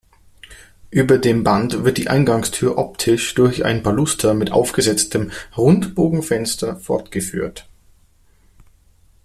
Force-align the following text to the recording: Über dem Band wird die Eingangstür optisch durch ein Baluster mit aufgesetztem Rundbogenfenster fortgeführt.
Über 0.89 1.19
dem 1.19 1.43
Band 1.43 1.83
wird 1.83 1.99
die 1.99 2.07
Eingangstür 2.09 2.79
optisch 2.79 3.35
durch 3.35 3.65
ein 3.65 3.83
Baluster 3.83 4.33
mit 4.33 4.51
aufgesetztem 4.51 5.31
Rundbogenfenster 5.55 6.75
fortgeführt. 6.77 7.69